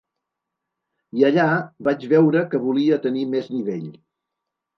[1.19, 1.45] I allà
[1.89, 3.87] vaig veure que volia tenir més nivell.